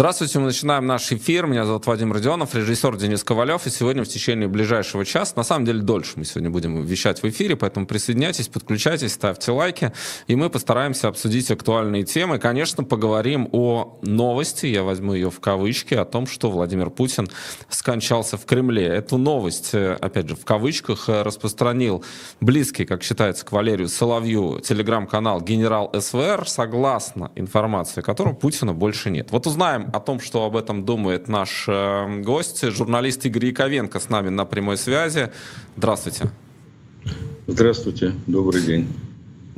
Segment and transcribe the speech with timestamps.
[0.00, 1.46] Здравствуйте, мы начинаем наш эфир.
[1.46, 3.66] Меня зовут Вадим Родионов, режиссер Денис Ковалев.
[3.66, 7.28] И сегодня в течение ближайшего часа, на самом деле дольше мы сегодня будем вещать в
[7.28, 9.92] эфире, поэтому присоединяйтесь, подключайтесь, ставьте лайки.
[10.26, 12.38] И мы постараемся обсудить актуальные темы.
[12.38, 17.28] Конечно, поговорим о новости, я возьму ее в кавычки, о том, что Владимир Путин
[17.68, 18.86] скончался в Кремле.
[18.86, 22.02] Эту новость, э, опять же, в кавычках, э, распространил
[22.40, 29.30] близкий, как считается, к Валерию Соловью телеграм-канал «Генерал СВР», согласно информации которого Путина больше нет.
[29.30, 33.98] Вот узнаем узнаем о том, что об этом думает наш э, гость, журналист Игорь Яковенко
[33.98, 35.30] с нами на прямой связи.
[35.76, 36.30] Здравствуйте.
[37.46, 38.88] Здравствуйте, добрый день.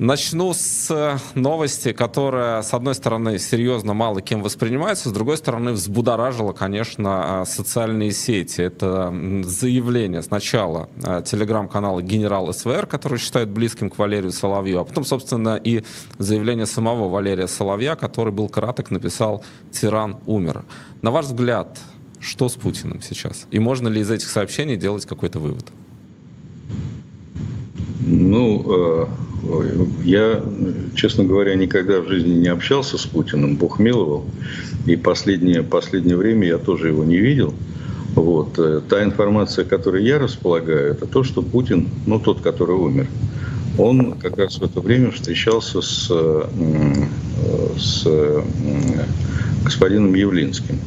[0.03, 5.71] Начну с э, новости, которая, с одной стороны, серьезно мало кем воспринимается, с другой стороны,
[5.71, 8.63] взбудоражила, конечно, э, социальные сети.
[8.63, 9.15] Это
[9.45, 15.55] заявление сначала э, телеграм-канала «Генерал СВР», который считают близким к Валерию Соловью, а потом, собственно,
[15.55, 15.85] и
[16.19, 20.65] заявление самого Валерия Соловья, который был краток, написал «Тиран умер».
[21.01, 21.79] На ваш взгляд,
[22.19, 23.47] что с Путиным сейчас?
[23.53, 25.67] И можно ли из этих сообщений делать какой-то вывод?
[28.05, 29.07] Ну,
[30.05, 30.43] я,
[30.95, 34.25] честно говоря, никогда в жизни не общался с Путиным, Бог миловал.
[34.87, 37.55] И последнее, последнее время я тоже его не видел.
[38.15, 38.59] Вот.
[38.59, 43.09] Э, та информация, которой я располагаю, это то, что Путин, ну тот, который умер,
[43.79, 46.45] он как раз в это время встречался с, э,
[47.79, 48.07] с
[49.65, 50.79] господином Явлинским.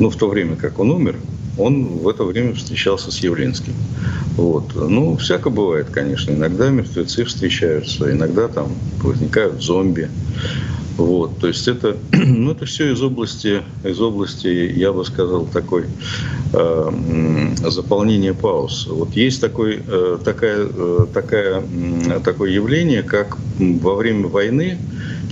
[0.00, 1.16] Ну, в то время, как он умер,
[1.58, 3.74] он в это время встречался с Явлинским.
[4.36, 4.74] Вот.
[4.74, 6.30] Ну, всяко бывает, конечно.
[6.32, 10.08] Иногда мертвецы встречаются, иногда там возникают зомби.
[10.98, 15.84] Вот, то есть это, ну, это все из области, из области, я бы сказал, такой
[16.52, 16.90] э,
[17.68, 18.88] заполнения пауз.
[18.88, 24.76] Вот есть такой, э, такая, э, такая, э, такое явление, как во время войны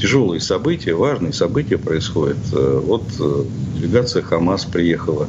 [0.01, 2.39] тяжелые события, важные события происходят.
[2.53, 3.45] Э, вот э,
[3.77, 5.27] делегация Хамас приехала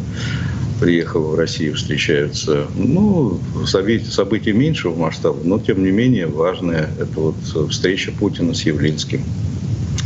[0.80, 2.68] приехала в Россию, встречаются.
[2.76, 7.36] Ну, события, события меньшего масштаба, но тем не менее важная это вот
[7.70, 9.22] встреча Путина с Явлинским.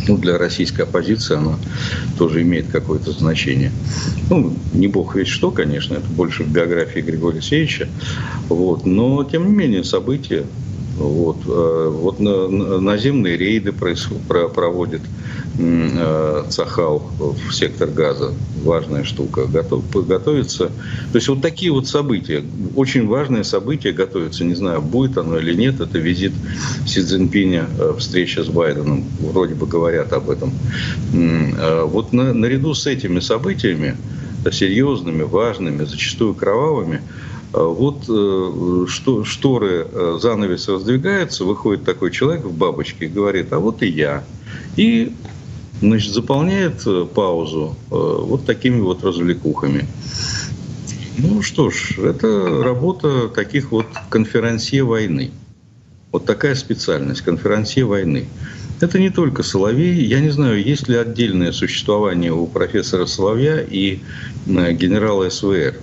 [0.08, 1.58] Ну, для российской оппозиции она
[2.18, 3.72] тоже имеет какое-то значение.
[4.30, 7.88] Ну, не бог ведь что, конечно, это больше в биографии Григория Алексеевича.
[8.50, 10.46] Вот, но, тем не менее, события
[10.98, 15.02] вот, э, вот наземные рейды проводит
[15.58, 18.34] э, Цахал в сектор газа.
[18.64, 19.46] Важная штука.
[19.46, 20.68] Готов, готовится.
[21.12, 22.44] То есть вот такие вот события.
[22.76, 24.44] Очень важные события готовятся.
[24.44, 25.80] Не знаю, будет оно или нет.
[25.80, 26.34] Это визит
[26.86, 29.06] Си Цзиньпиня, э, встреча с Байденом.
[29.20, 30.54] Вроде бы говорят об этом.
[31.12, 33.96] Вот на, наряду с этими событиями,
[34.52, 37.02] серьезными, важными, зачастую кровавыми,
[37.60, 43.60] вот э, что, шторы, э, занавес раздвигается, выходит такой человек в бабочке и говорит, а
[43.60, 44.24] вот и я.
[44.78, 45.14] И
[45.82, 49.86] значит, заполняет э, паузу вот такими вот развлекухами.
[51.18, 55.32] Ну что ж, это работа таких вот конферансье войны.
[56.12, 58.28] Вот такая специальность, конферансье войны.
[58.82, 60.04] Это не только Соловей.
[60.04, 64.00] Я не знаю, есть ли отдельное существование у профессора Соловья и
[64.48, 65.76] э, генерала СВР.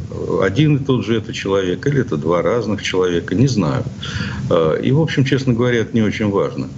[0.43, 3.85] Один и тот же это человек или это два разных человека, не знаю.
[4.51, 6.69] Э, и, в общем, честно говоря, это не очень важно.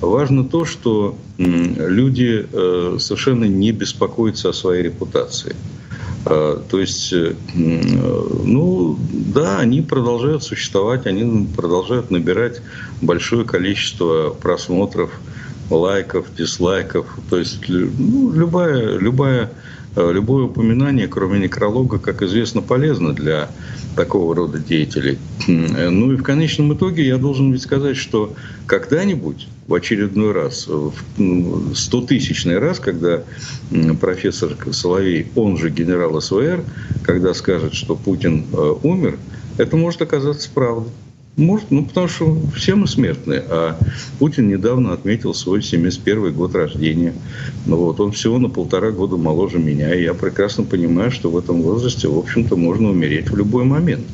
[0.00, 5.54] Важно то, что люди э, совершенно не беспокоятся о своей репутации.
[6.24, 7.14] То есть,
[7.54, 12.62] ну, да, они продолжают существовать, они продолжают набирать
[13.00, 15.12] большое количество просмотров,
[15.70, 17.06] лайков, дизлайков.
[17.30, 19.50] То есть ну, любая, любая,
[19.94, 23.50] э, любое упоминание, кроме некролога, как известно, полезно для
[23.96, 25.18] такого рода деятелей.
[25.48, 28.34] Ну и в конечном итоге я должен ведь сказать, что
[28.66, 33.22] когда-нибудь в очередной раз, в ну, стотысячный раз, когда
[34.00, 36.62] профессор Соловей, он же генерал СВР,
[37.02, 39.18] когда скажет, что Путин э, умер,
[39.58, 40.92] это может оказаться правдой.
[41.36, 43.44] Может, ну потому что все мы смертные.
[43.48, 43.78] А
[44.18, 47.12] Путин недавно отметил свой 71 год рождения.
[47.66, 49.94] Ну вот, он всего на полтора года моложе меня.
[49.94, 54.06] И я прекрасно понимаю, что в этом возрасте, в общем-то, можно умереть в любой момент.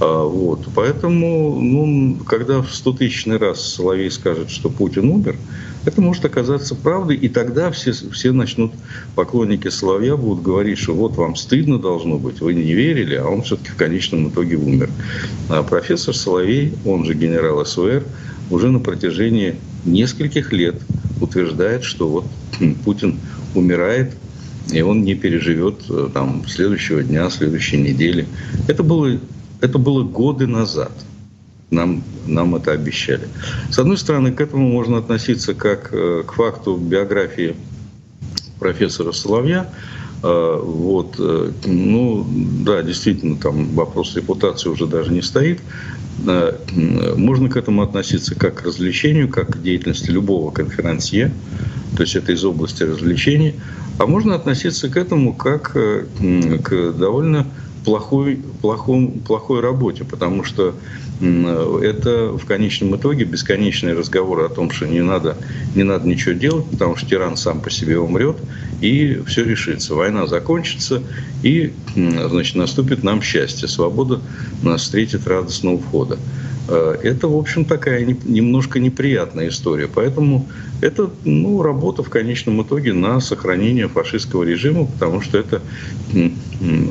[0.00, 0.66] А, вот.
[0.74, 5.36] Поэтому, ну, когда в стотысячный раз Соловей скажет, что Путин умер,
[5.86, 8.72] это может оказаться правдой, и тогда все, все начнут,
[9.14, 13.42] поклонники Соловья будут говорить, что вот вам стыдно должно быть, вы не верили, а он
[13.42, 14.90] все-таки в конечном итоге умер.
[15.48, 18.04] А профессор Соловей, он же генерал СВР,
[18.50, 19.54] уже на протяжении
[19.84, 20.74] нескольких лет
[21.20, 22.26] утверждает, что вот
[22.84, 23.20] Путин
[23.54, 24.12] умирает,
[24.72, 28.26] и он не переживет э, там, следующего дня, следующей недели.
[28.66, 29.20] Это было,
[29.60, 30.90] это было годы назад–
[31.70, 33.28] нам, нам это обещали.
[33.70, 37.56] С одной стороны, к этому можно относиться как э, к факту биографии
[38.58, 39.70] профессора Соловья,
[40.22, 41.20] Вот,
[41.66, 42.26] ну,
[42.64, 45.60] да, действительно, там вопрос репутации уже даже не стоит.
[47.16, 51.32] Можно к этому относиться как к развлечению, как к деятельности любого конферансье,
[51.96, 53.54] то есть это из области развлечений,
[53.98, 57.46] а можно относиться к этому как к довольно
[57.84, 60.74] плохой, плохом, плохой работе, потому что
[61.20, 65.36] это в конечном итоге бесконечные разговоры о том, что не надо,
[65.74, 68.36] не надо ничего делать, потому что тиран сам по себе умрет,
[68.80, 69.94] и все решится.
[69.94, 71.02] Война закончится,
[71.42, 73.66] и значит, наступит нам счастье.
[73.66, 74.20] Свобода
[74.62, 76.18] нас встретит радостного входа.
[76.68, 79.88] Э, это, в общем, такая немножко неприятная история.
[79.92, 80.46] Поэтому
[80.80, 85.62] это ну, работа в конечном итоге на сохранение фашистского режима, потому что это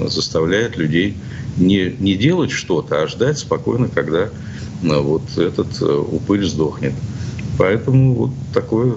[0.07, 1.15] заставляет людей
[1.57, 4.29] не, не делать что-то, а ждать спокойно, когда э,
[4.81, 6.93] вот этот э, упырь сдохнет.
[7.57, 8.95] Поэтому вот такое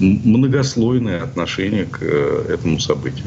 [0.00, 3.26] многослойное отношение к этому событию.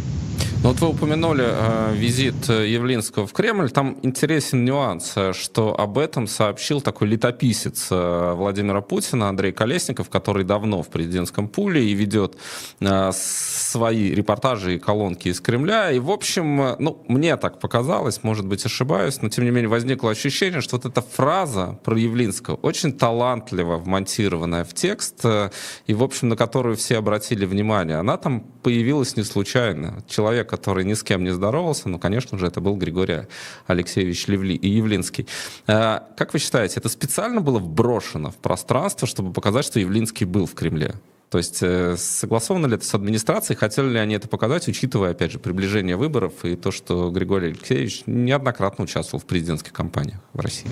[0.64, 3.70] Ну вот вы упомянули э, визит Явлинского в Кремль.
[3.70, 10.10] Там интересен нюанс, э, что об этом сообщил такой летописец э, Владимира Путина Андрей Колесников,
[10.10, 12.38] который давно в президентском пуле и ведет
[12.80, 15.92] э, свои репортажи и колонки из Кремля.
[15.92, 19.68] И, в общем, э, ну, мне так показалось, может быть, ошибаюсь, но, тем не менее,
[19.68, 25.50] возникло ощущение, что вот эта фраза про Явлинского очень талантливо вмонтированная в текст, э,
[25.88, 27.98] и, в общем, на которую все обратили внимание.
[27.98, 30.02] Она там появилась не случайно.
[30.08, 33.22] Человек, который ни с кем не здоровался, ну, конечно же, это был Григорий
[33.66, 35.26] Алексеевич Левли и Явлинский.
[35.66, 40.46] Э, как вы считаете, это специально было вброшено в пространство, чтобы показать, что Явлинский был
[40.46, 40.94] в Кремле?
[41.34, 45.32] То есть э, согласовано ли это с администрацией, хотели ли они это показать, учитывая, опять
[45.32, 50.70] же, приближение выборов и то, что Григорий Алексеевич неоднократно участвовал в президентских кампаниях в России?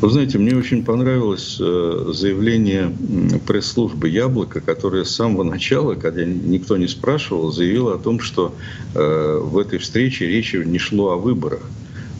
[0.00, 2.96] Вы знаете, мне очень понравилось э, заявление
[3.48, 8.54] пресс-службы «Яблоко», которое с самого начала, когда никто не спрашивал, заявило о том, что
[8.94, 11.62] э, в этой встрече речи не шло о выборах.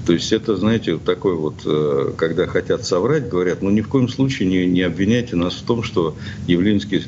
[0.06, 4.08] То есть это, знаете, такой вот, э, когда хотят соврать, говорят, ну ни в коем
[4.08, 6.16] случае не, не обвиняйте нас в том, что
[6.46, 7.02] Явлинский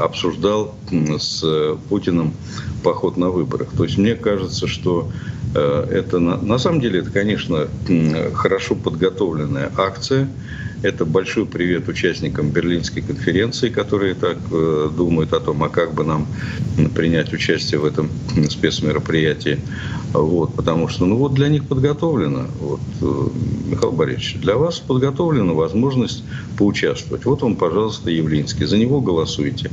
[0.00, 0.74] обсуждал
[1.18, 1.44] с
[1.88, 2.34] Путиным
[2.82, 3.68] поход на выборах.
[3.76, 7.68] То есть мне кажется, что э, это на, на самом деле это, конечно,
[8.34, 10.28] хорошо подготовленная акция.
[10.80, 16.04] Это большой привет участникам Берлинской конференции, которые так э, думают о том, а как бы
[16.04, 16.28] нам
[16.94, 18.08] принять участие в этом
[18.48, 19.58] спецмероприятии.
[20.12, 23.28] Вот, потому что, ну вот для них подготовлено, вот, э,
[23.70, 26.22] Михаил Борисович, для вас подготовлена возможность
[26.56, 27.24] поучаствовать.
[27.24, 29.72] Вот вам, пожалуйста, Явлинский, за него голосуйте.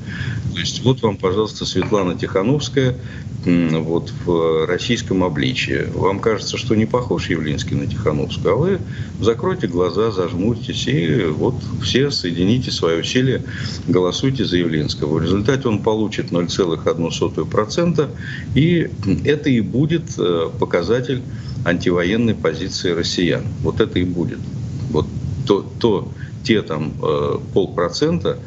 [0.53, 2.95] То есть вот вам, пожалуйста, Светлана Тихановская,
[3.45, 5.64] вот в российском обличии.
[5.93, 8.79] Вам кажется, что не похож Явлинский на Тихановскую, а вы
[9.19, 13.41] закройте глаза, зажмурьтесь и вот все соедините свои усилия,
[13.87, 15.15] голосуйте за Явлинского.
[15.15, 18.09] В результате он получит 0,1%,
[18.55, 18.89] и
[19.25, 21.21] это и будет э, показатель
[21.65, 23.43] антивоенной позиции россиян.
[23.61, 24.39] Вот это и будет.
[24.91, 25.07] Вот
[25.45, 26.11] то, то
[26.43, 28.37] те там э, полпроцента,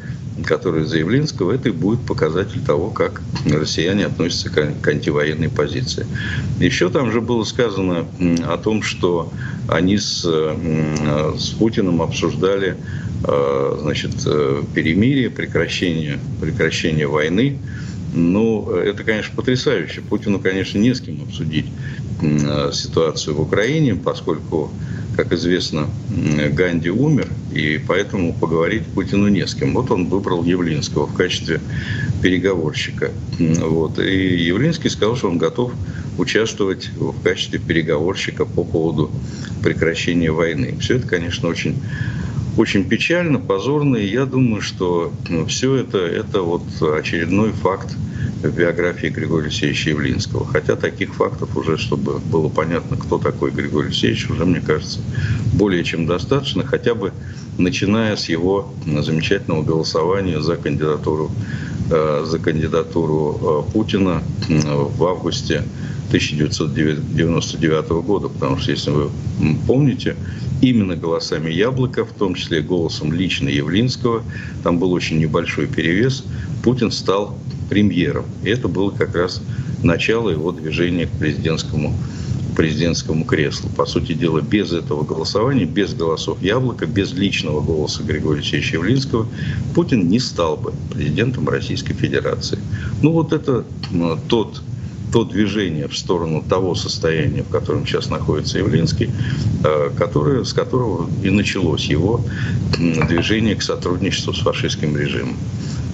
[0.43, 6.05] который за Явлинского, это и будет показатель того, как россияне относятся к антивоенной позиции.
[6.59, 8.05] Еще там же было сказано
[8.47, 9.31] о том, что
[9.67, 12.75] они с, с Путиным обсуждали
[13.23, 17.57] э, значит, э, перемирие, прекращение, прекращение войны.
[18.13, 20.01] Ну, это, конечно, потрясающе.
[20.01, 21.67] Путину, конечно, не с кем обсудить
[22.21, 24.71] э, ситуацию в Украине, поскольку
[25.19, 25.89] как известно,
[26.53, 29.73] Ганди умер, и поэтому поговорить Путину не с кем.
[29.73, 31.59] Вот он выбрал Явлинского в качестве
[32.21, 33.11] переговорщика.
[33.37, 33.99] Вот.
[33.99, 35.73] И Явлинский сказал, что он готов
[36.17, 39.11] участвовать в качестве переговорщика по поводу
[39.61, 40.75] прекращения войны.
[40.79, 41.75] Все это, конечно, очень
[42.55, 45.11] очень печально, позорно, и я думаю, что
[45.47, 47.93] все это, это вот очередной факт
[48.41, 50.45] в биографии Григория Алексеевича Явлинского.
[50.45, 54.99] Хотя таких фактов уже, чтобы было понятно, кто такой Григорий Алексеевич, уже, мне кажется,
[55.53, 57.11] более чем достаточно, хотя бы
[57.57, 61.31] начиная с его замечательного голосования за кандидатуру,
[61.91, 65.63] э, за кандидатуру э, Путина в августе
[66.07, 69.09] 1999 года, потому что, если вы
[69.67, 70.15] помните,
[70.61, 74.23] именно голосами Яблока, в том числе голосом лично Явлинского,
[74.63, 76.23] там был очень небольшой перевес,
[76.63, 77.37] Путин стал
[77.69, 78.25] премьером.
[78.43, 79.41] И это было как раз
[79.83, 81.93] начало его движения к президентскому
[82.55, 83.69] президентскому креслу.
[83.69, 89.27] По сути дела, без этого голосования, без голосов Яблока, без личного голоса Григория Алексеевича Явлинского,
[89.73, 92.59] Путин не стал бы президентом Российской Федерации.
[93.01, 93.63] Ну вот это
[94.27, 94.61] тот
[95.11, 99.09] то движение в сторону того состояния, в котором сейчас находится Явлинский,
[99.63, 102.23] э, которое, с которого и началось его
[102.77, 105.35] движение к сотрудничеству с фашистским режимом.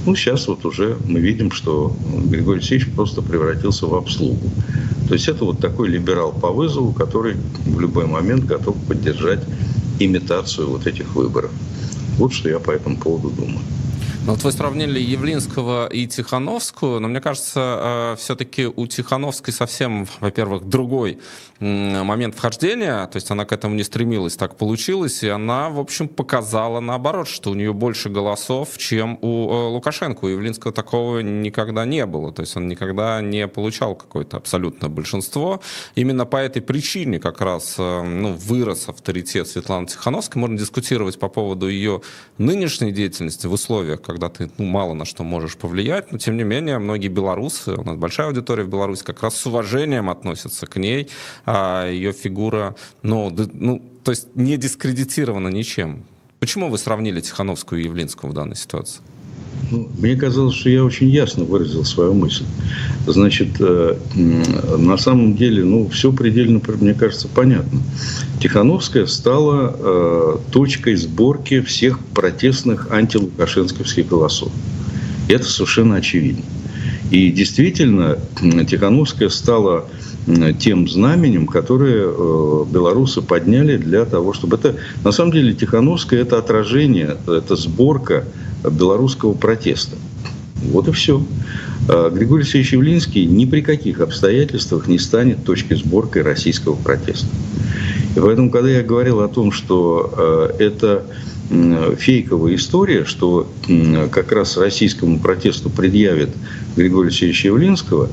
[0.06, 1.96] Ну, сейчас вот уже мы видим, что
[2.26, 4.50] Григорий Алексеевич просто превратился в обслугу.
[5.08, 7.36] То есть это вот такой либерал по вызову, который
[7.66, 9.42] в любой момент готов поддержать
[10.00, 11.52] имитацию вот этих выборов.
[12.18, 13.60] Вот что я по этому поводу думаю.
[14.26, 20.08] Ну, вот вы сравнили Явлинского и Тихановскую, но мне кажется, э, все-таки у Тихановской совсем,
[20.20, 21.20] во-первых, другой
[21.60, 26.10] момент вхождения, то есть она к этому не стремилась, так получилось, и она, в общем,
[26.10, 30.26] показала наоборот, что у нее больше голосов, чем у э, Лукашенко.
[30.26, 35.62] У Явлинского такого никогда не было, то есть он никогда не получал какое-то абсолютное большинство.
[35.96, 40.42] Именно по этой причине как раз э, ну, вырос авторитет Светланы Тихановской.
[40.42, 42.02] Можно дискутировать по поводу ее
[42.38, 46.44] нынешней деятельности в условиях, когда ты ну, мало на что можешь повлиять, но тем не
[46.44, 50.78] менее многие белорусы, у нас большая аудитория в Беларуси, как раз с уважением относятся к
[50.78, 51.10] ней,
[51.46, 56.06] а ее фигура, ну, ну, то есть не дискредитирована ничем.
[56.40, 59.02] Почему вы сравнили Тихановскую и Явлинскую в данной ситуации?
[59.72, 62.44] Ну, мне казалось, что я очень ясно выразил свою мысль.
[63.08, 63.98] Значит, э,
[64.78, 67.82] на самом деле, ну, все предельно, мне кажется, понятно.
[68.40, 74.52] Тихановская стала э, точкой сборки всех протестных антилукашенковских голосов.
[75.30, 76.44] Это совершенно очевидно.
[77.12, 78.18] И действительно,
[78.68, 79.86] Тихановская стала
[80.60, 84.76] тем знаменем, которое э, белорусы подняли для того, чтобы это...
[85.04, 88.26] На самом деле Тихановская– это отражение, это сборка
[88.64, 89.96] белорусского протеста.
[90.72, 91.24] Вот и все.
[91.88, 97.28] А Григорий Алексеевич Явлинский ни при каких обстоятельствах не станет точкой сборкой российского протеста.
[98.16, 101.06] И поэтому, когда я говорил о том, что э, это
[102.00, 103.48] фейковая история, что
[104.12, 106.30] как раз российскому протесту предъявит
[106.76, 108.10] Григория Алексеевича Явлинского,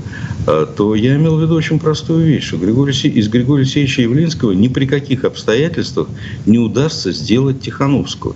[0.47, 4.52] э, то я имел в виду очень простую вещь, что Григорий, из Григория Алексеевича Явлинского
[4.52, 6.09] ни при каких обстоятельствах
[6.47, 8.35] не удастся сделать Тихановскую.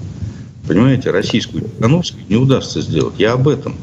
[0.67, 3.15] Понимаете, российскую Тихановскую не удастся сделать.
[3.19, 3.77] Я об этом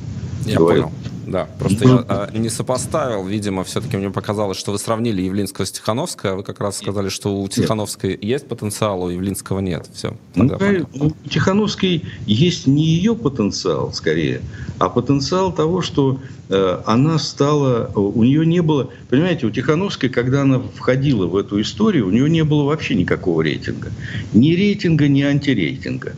[0.45, 0.83] я говорю.
[0.83, 0.93] Понял.
[1.25, 5.71] Да, просто я а, не сопоставил, видимо, все-таки мне показалось, что вы сравнили Явлинского с
[5.71, 8.23] Тихановской, а вы как раз сказали, что у Тихановской нет.
[8.23, 9.87] есть потенциал, а у Явлинского нет.
[9.93, 10.15] Все.
[10.35, 10.57] Ну,
[10.99, 14.41] у Тихановской есть не ее потенциал, скорее,
[14.79, 20.41] а потенциал того, что э, она стала, у нее не было, понимаете, у Тихановской, когда
[20.41, 23.91] она входила в эту историю, у нее не было вообще никакого рейтинга.
[24.33, 26.13] Ни рейтинга, ни антирейтинга.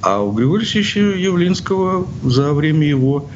[0.00, 3.30] А у Григория Алексеевича Явлинского за время его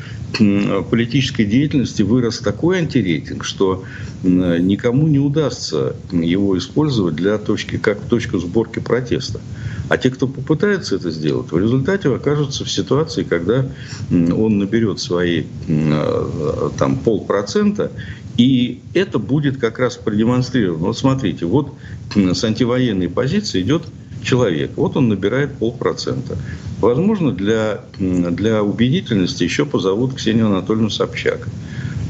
[0.91, 3.85] политической деятельности вырос такой антирейтинг, что
[4.23, 9.41] никому не удастся его использовать для точки, как точку сборки протеста.
[9.89, 13.67] А те, кто попытается это сделать, в результате окажутся в ситуации, когда
[14.11, 17.91] он наберет свои э, там, полпроцента,
[18.37, 20.89] и это будет как раз продемонстрировано.
[20.89, 21.73] Вот смотрите, вот
[22.15, 23.83] с антивоенной позиции идет
[24.29, 24.73] человек.
[24.77, 26.37] Вот он набирает полпроцента.
[26.81, 31.49] Возможно, для, для убедительности еще позовут Ксению Анатольевну Собчак.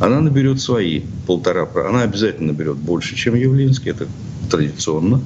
[0.00, 4.06] Она наберет свои полтора, она обязательно наберет больше, чем Явлинский, это
[4.50, 5.20] традиционно.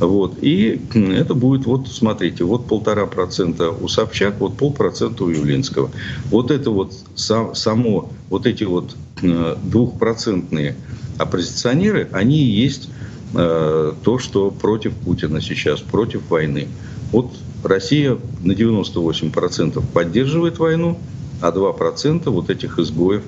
[0.00, 0.38] Вот.
[0.42, 5.90] И это будет, вот смотрите, вот полтора процента у Собчак, вот полпроцента у Явлинского.
[6.30, 10.76] Вот это вот само, вот эти вот э, двухпроцентные
[11.18, 12.88] оппозиционеры, они и есть
[13.34, 16.68] то, что против Путина сейчас, против войны.
[17.10, 17.32] Вот
[17.64, 20.98] Россия на 98% поддерживает войну,
[21.40, 23.22] а 2% вот этих изгоев,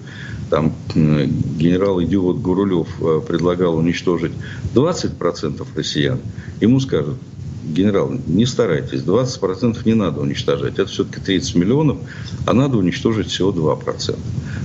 [0.51, 4.33] там генерал-идиот Гурулев э, предлагал уничтожить
[4.75, 6.21] 20% россиян,
[6.61, 7.17] ему скажут,
[7.65, 11.99] генерал, не старайтесь, 20% не надо уничтожать, это все-таки 30 миллионов,
[12.47, 14.17] а надо уничтожить всего 2%.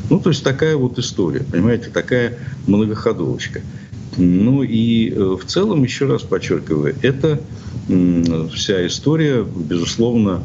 [0.10, 3.62] Ну, то есть такая вот история, понимаете, такая многоходовочка.
[4.18, 7.40] Ну и э, в целом, еще раз подчеркиваю, это
[8.54, 10.44] вся история, безусловно,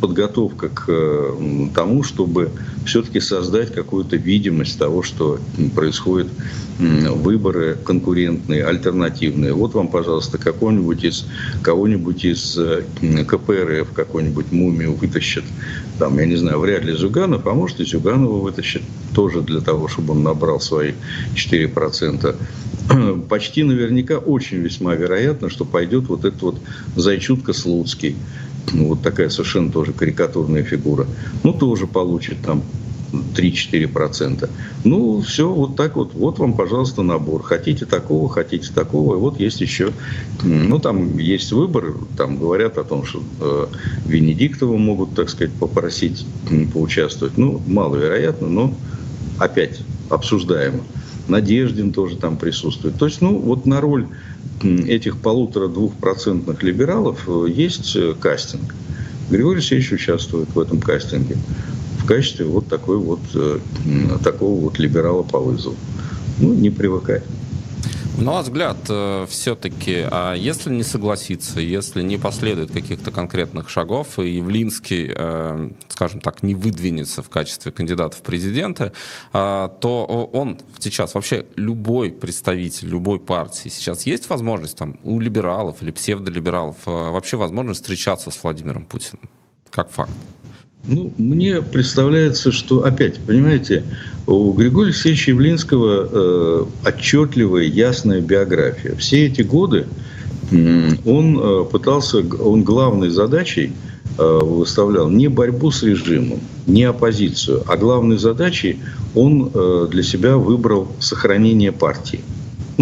[0.00, 2.50] подготовка к э, тому, чтобы
[2.84, 5.38] все-таки создать какую-то видимость того, что
[5.74, 6.28] происходят
[6.78, 9.52] выборы конкурентные, альтернативные.
[9.52, 11.26] Вот вам, пожалуйста, какого-нибудь из,
[11.62, 12.58] кого-нибудь из
[13.28, 15.44] КПРФ, какой-нибудь мумию вытащит,
[16.00, 18.82] там, я не знаю, вряд ли Зюганов, а может и Зюганова вытащит
[19.14, 20.94] тоже для того, чтобы он набрал свои
[21.36, 22.34] 4%.
[23.28, 26.58] почти наверняка, очень весьма вероятно, что пойдет вот этот вот
[26.96, 28.16] Зайчутка Слуцкий.
[28.72, 31.06] Ну, вот такая совершенно тоже карикатурная фигура.
[31.42, 32.62] Ну, тоже получит там
[33.12, 34.48] 3-4%.
[34.84, 36.14] Ну, все, вот так вот.
[36.14, 37.42] Вот вам, пожалуйста, набор.
[37.42, 39.16] Хотите такого, хотите такого.
[39.16, 39.92] И вот есть еще,
[40.42, 41.94] ну, там есть выбор.
[42.16, 43.66] Там говорят о том, что э,
[44.06, 46.26] Венедиктова могут, так сказать, попросить
[46.72, 47.36] поучаствовать.
[47.36, 48.74] Ну, маловероятно, но
[49.38, 50.80] опять обсуждаемо.
[51.28, 52.96] Надеждин тоже там присутствует.
[52.96, 54.06] То есть, ну, вот на роль
[54.62, 58.74] этих полутора-двухпроцентных либералов э, есть э, кастинг.
[59.30, 61.36] Григорий Алексеевич участвует в этом кастинге.
[61.98, 63.20] в качестве вот такой вот
[64.22, 65.76] такого вот либерала по вызову.
[66.38, 67.22] Ну, не привыкать.
[68.18, 74.18] На ваш взгляд, э, все-таки, а если не согласиться, если не последует каких-то конкретных шагов,
[74.18, 78.92] и Явлинский, э, скажем так, не выдвинется в качестве кандидата в президенты,
[79.32, 85.82] э, то он сейчас, вообще любой представитель любой партии, сейчас есть возможность там у либералов
[85.82, 89.30] или псевдолибералов вообще возможность встречаться с Владимиром Путиным?
[89.70, 90.12] Как факт?
[90.84, 93.84] Ну, мне представляется, что опять, понимаете,
[94.26, 98.96] у Григория Алексеевича Явлинского э, отчетливая, ясная биография.
[98.96, 99.86] Все эти годы
[100.50, 103.72] э, он э, пытался, он главной задачей
[104.18, 108.80] э, выставлял не борьбу с режимом, не оппозицию, а главной задачей
[109.14, 112.20] он э, для себя выбрал сохранение партии.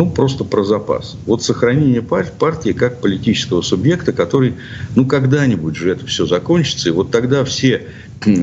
[0.01, 1.19] Ну, просто про запас.
[1.27, 4.55] Вот сохранение партии как политического субъекта, который,
[4.97, 7.83] ну, когда-нибудь же это все закончится, и вот тогда все,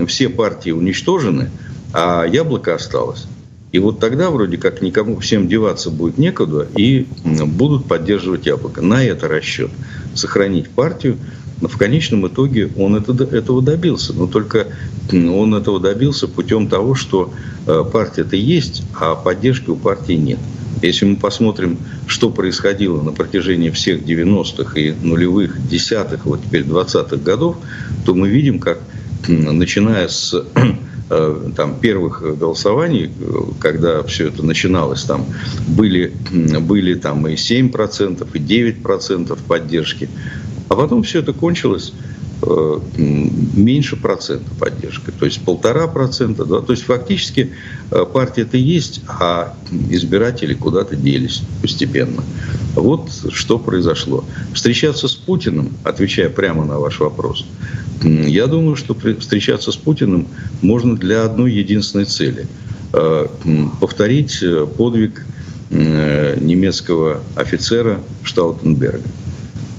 [0.05, 1.49] все партии уничтожены,
[1.93, 3.25] а яблоко осталось.
[3.71, 8.83] И вот тогда вроде как никому всем деваться будет некуда, и будут поддерживать яблоко.
[8.83, 9.71] На это расчет.
[10.13, 11.17] Сохранить партию.
[11.59, 14.13] Но в конечном итоге он это, этого добился.
[14.13, 14.67] Но только
[15.11, 17.33] он этого добился путем того, что
[17.65, 20.37] э, партия-то есть, а поддержки у партии нет.
[20.81, 27.17] Если мы посмотрим, что происходило на протяжении всех 90-х и нулевых, десятых, вот теперь 20-х
[27.17, 27.57] годов,
[28.05, 28.79] то мы видим, как
[29.27, 30.34] начиная с
[31.10, 33.12] э, там, первых голосований,
[33.60, 35.25] когда все это начиналось, там
[35.67, 36.13] были,
[36.62, 40.10] были там и 7%, и 9% поддержки.
[40.69, 46.72] А потом все это кончилось Э, меньше процента поддержки, то есть полтора процента, да, то
[46.72, 47.51] есть фактически
[47.89, 49.56] э, партия-то есть, а
[49.89, 52.24] избиратели куда-то делись постепенно.
[52.75, 54.24] Вот что произошло.
[54.53, 57.46] Встречаться с Путиным, отвечая прямо на ваш вопрос,
[58.03, 60.27] я думаю, что встречаться с Путиным
[60.61, 62.48] можно для одной единственной цели
[62.94, 63.27] э,–
[63.81, 64.44] повторить
[64.77, 65.25] подвиг
[65.70, 69.03] немецкого офицера Штаутенберга.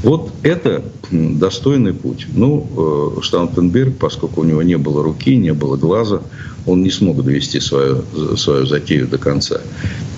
[0.03, 2.27] Вот это достойный путь.
[2.35, 6.23] Ну, э, Штаутенберг, поскольку у него не было руки, не было глаза,
[6.67, 8.05] он не смог довести свою,
[8.37, 9.61] свою затею до конца.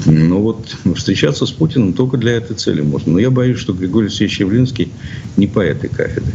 [0.06, 3.12] Но вот встречаться с Путиным только для этой цели можно.
[3.12, 4.88] Но я боюсь, что Григорий Алексеевич Явлинский
[5.36, 6.32] не по этой кафедре.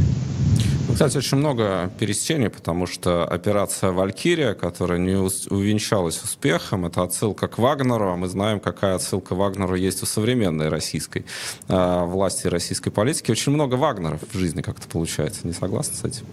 [0.96, 7.58] Кстати, очень много пересечений, потому что операция «Валькирия», которая не увенчалась успехом, это отсылка к
[7.58, 11.26] Вагнеру, а мы знаем, какая отсылка Вагнеру есть у современной российской
[11.68, 13.30] э, власти, российской политики.
[13.30, 15.42] Очень много Вагнеров в жизни как-то получается.
[15.44, 16.26] Не согласны с этим?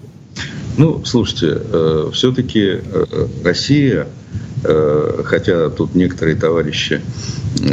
[0.78, 4.06] Ну, слушайте, э, все-таки э, Россия
[5.24, 7.00] хотя тут некоторые товарищи,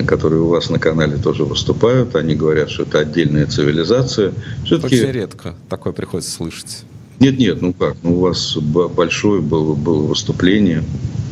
[0.08, 4.34] которые у вас на канале тоже выступают, они говорят, что это отдельная цивилизация.
[4.65, 4.95] Все-таки...
[4.95, 6.84] Очень редко такое приходится слышать.
[7.19, 11.29] Нет, нет, ну как, ну у вас большое было, было выступление Э,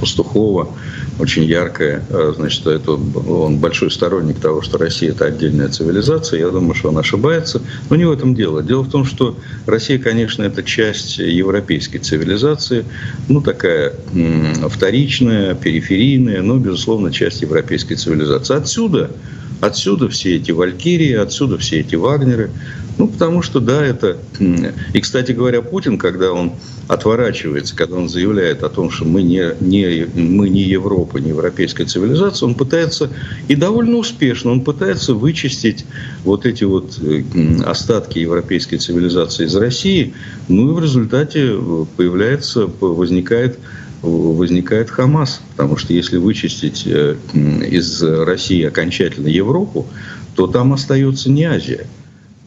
[0.00, 0.68] Пастухова,
[1.18, 2.04] очень яркая.
[2.08, 6.40] Э, значит, это, он большой сторонник того, что Россия– это отдельная цивилизация.
[6.40, 7.60] Я думаю, что он ошибается.
[7.90, 8.62] Но не в этом дело.
[8.62, 12.84] Дело в том, что Россия, конечно, это часть европейской цивилизации.
[13.28, 13.94] Ну, такая
[14.68, 18.56] вторичная, периферийная, но, безусловно, часть европейской цивилизации.
[18.56, 19.10] Отсюда
[19.60, 22.50] Отсюда все эти валькирии, отсюда все эти вагнеры.
[22.98, 24.18] Ну, потому что, да, это...
[24.92, 26.52] И, кстати говоря, Путин, когда он
[26.88, 31.84] отворачивается, когда он заявляет о том, что мы не, не, мы не Европа, не европейская
[31.84, 33.10] цивилизация, он пытается,
[33.46, 35.84] и довольно успешно, он пытается вычистить
[36.24, 36.98] вот эти вот
[37.64, 40.14] остатки европейской цивилизации из России,
[40.48, 41.56] ну и в результате
[41.96, 43.58] появляется, возникает
[44.00, 45.40] возникает Хамас.
[45.56, 47.16] Потому что если вычистить э,
[47.68, 49.86] из России окончательно Европу,
[50.36, 51.84] то там остается не Азия.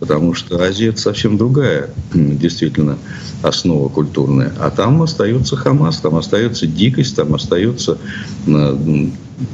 [0.01, 2.97] Потому что Азия это совсем другая действительно
[3.43, 4.51] основа культурная.
[4.59, 7.99] А там остается Хамас, там остается дикость, там остается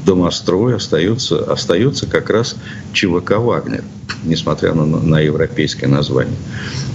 [0.06, 2.56] домострой, остается, остается как раз
[2.94, 3.84] ЧВК «Вагнер»,
[4.24, 6.38] несмотря на, на европейское название.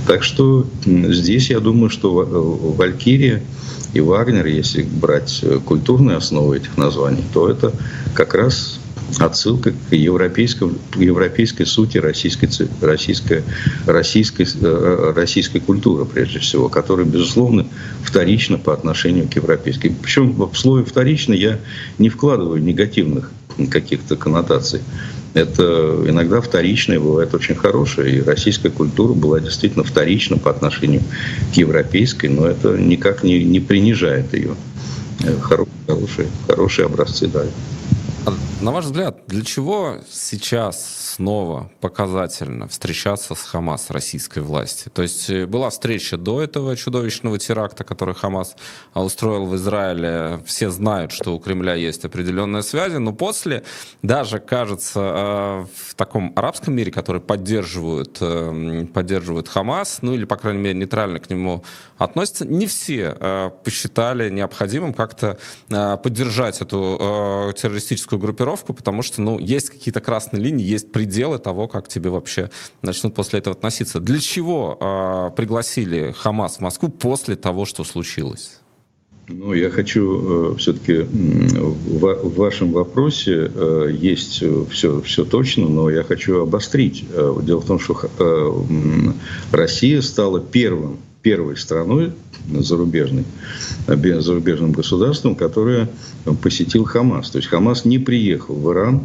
[0.06, 3.42] Так что здесь я думаю, что э, «Валькирия»
[3.92, 7.74] и Вагнер, если брать э, культурные основы этих названий, то это
[8.14, 8.80] как раз
[9.18, 12.48] отсылка к европейской, к европейской сути российской,
[12.80, 13.42] российской,
[13.86, 17.66] российской, э, российской культуры, прежде всего, которая, безусловно,
[18.02, 19.90] вторична по отношению к европейской.
[19.90, 21.58] Причем в слове «вторично» я
[21.98, 23.30] не вкладываю негативных
[23.70, 24.80] каких-то коннотаций
[25.34, 28.18] это иногда вторичное, бывает очень хорошее.
[28.18, 31.02] И российская культура была действительно вторична по отношению
[31.52, 34.54] к европейской, но это никак не, не принижает ее.
[35.40, 37.44] Хорошие, хорошие, хорошие образцы, да.
[38.24, 38.30] А
[38.62, 44.88] на ваш взгляд, для чего сейчас снова показательно встречаться с Хамас российской власти?
[44.88, 48.54] То есть э, была встреча до этого чудовищного теракта, который Хамас
[48.94, 50.40] устроил в Израиле.
[50.46, 53.64] Все знают, что у Кремля есть определенные связи, но после
[54.02, 60.36] даже, кажется, э, в таком арабском мире, который поддерживают, э, поддерживают Хамас, ну или, по
[60.36, 61.64] крайней мере, нейтрально к нему
[61.98, 69.70] относятся, не все посчитали необходимым как-то поддержать эту террористическую террористическую группировку, потому что, ну, есть
[69.70, 72.50] какие-то красные линии, есть пределы того, как тебе вообще
[72.82, 74.00] начнут после этого относиться.
[74.00, 78.58] Для чего э, пригласили Хамас в Москву после того, что случилось?
[79.28, 85.90] Ну, я хочу э, все-таки в, в вашем вопросе э, есть все, все точно, но
[85.90, 87.04] я хочу обострить.
[87.14, 92.12] Э, дело в том, что э, Россия стала первым первой страной
[92.52, 93.24] зарубежной,
[93.86, 95.88] зарубежным государством, которое
[96.42, 97.30] посетил Хамас.
[97.30, 99.02] То есть Хамас не приехал в Иран,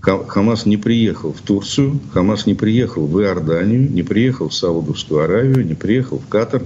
[0.00, 5.66] Хамас не приехал в Турцию, Хамас не приехал в Иорданию, не приехал в Саудовскую Аравию,
[5.66, 6.62] не приехал в Катар.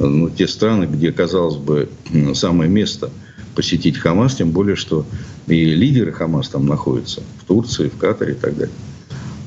[0.00, 1.88] Ну, те страны, где, казалось бы,
[2.34, 3.10] самое место
[3.54, 5.06] посетить Хамас, тем более, что
[5.46, 8.74] и лидеры Хамас там находятся, в Турции, в Катаре и так далее.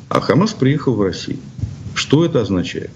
[0.07, 1.39] А Хамас приехал в Россию.
[1.95, 2.91] Что это означает?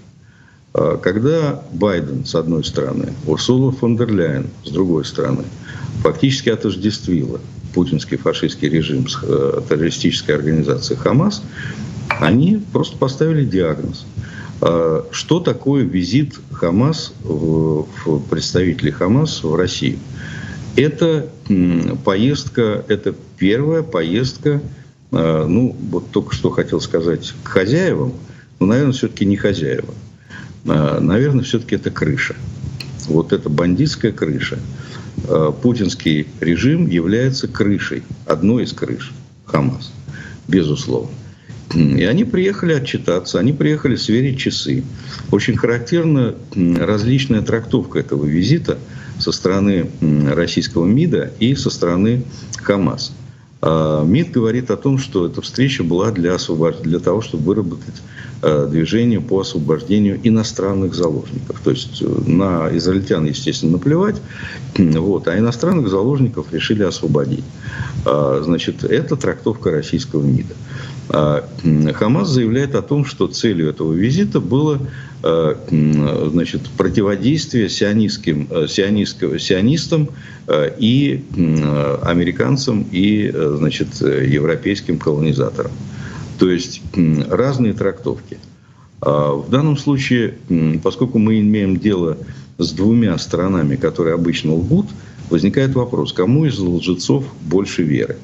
[0.74, 5.44] А, когда Байден, с одной стороны, Урсула фон дер Ляйен, с другой стороны,
[6.02, 7.40] фактически отождествила
[7.74, 11.42] путинский фашистский режим с э, террористической организацией Хамас,
[12.20, 14.06] они просто поставили диагноз.
[14.62, 17.86] А, что такое визит Хамас, в,
[18.30, 20.00] представителей Хамас в Россию?
[20.76, 21.28] Это
[22.06, 24.62] поездка, это первая поездка,
[25.12, 28.14] а, ну, вот только что хотел сказать, к хозяевам,
[28.60, 29.94] но, наверное, все-таки не хозяева.
[30.66, 32.36] А, наверное, все-таки это крыша.
[33.08, 34.60] Вот эта бандитская крыша.
[35.28, 39.12] А, путинский режим является крышей, одной из крыш
[39.46, 39.92] Хамас,
[40.48, 41.12] безусловно.
[41.74, 44.84] И они приехали отчитаться, они приехали сверить часы.
[45.32, 48.78] Очень характерна различная трактовка этого визита
[49.20, 52.24] со стороны российского МИДа и со стороны
[52.58, 53.14] Хамас.
[53.62, 56.78] А, МИД говорит о том, что эта встреча была для, освобож...
[56.78, 58.02] для того, чтобы выработать
[58.44, 61.60] Э, движение по освобождению иностранных заложников.
[61.64, 64.20] То есть э, на израильтян, естественно, наплевать,
[64.78, 67.44] вот, а иностранных заложников решили освободить.
[68.04, 70.56] А, значит, это трактовка российского МИДа.
[71.14, 71.44] А,
[71.94, 74.80] Хамас заявляет о том, что целью этого визита было
[75.24, 75.56] э,
[76.32, 80.10] значит, противодействие сионистским, сионистским, сионистам
[80.50, 81.24] и
[82.04, 85.72] американцам и значит, европейским колонизаторам.
[86.40, 86.82] То есть
[87.30, 88.40] разные трактовки.
[89.02, 90.36] А в данном случае,
[90.82, 92.18] поскольку мы имеем дело
[92.58, 94.88] с двумя сторонами, которые обычно лгут,
[95.30, 98.18] возникает вопрос, кому из лжецов больше веры.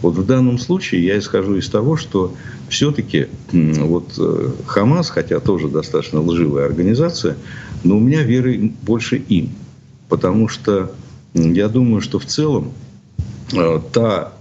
[0.00, 2.34] Вот в данном случае я исхожу из того, что
[2.68, 7.36] все-таки вот э, Хамас, хотя тоже достаточно лживая организация,
[7.84, 9.50] но у меня веры больше им.
[10.08, 10.92] Потому что
[11.34, 12.72] я думаю, что в целом
[13.52, 14.32] э, та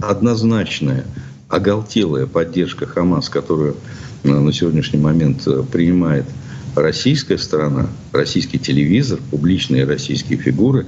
[0.00, 1.04] однозначная
[1.48, 3.76] оголтелая поддержка Хамас, которую
[4.22, 6.26] э, на сегодняшний момент принимает
[6.74, 10.86] российская сторона, российский телевизор, публичные российские фигуры,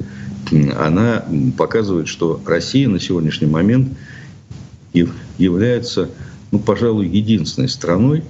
[0.79, 1.25] она
[1.57, 3.97] показывает, что Россия на сегодняшний момент
[5.39, 6.11] является,
[6.51, 8.23] ну, пожалуй, единственной страной,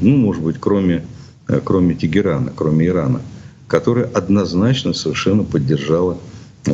[0.00, 1.04] ну, может быть, кроме,
[1.48, 3.20] э, кроме Тегерана, кроме Ирана,
[3.68, 6.18] которая однозначно совершенно поддержала,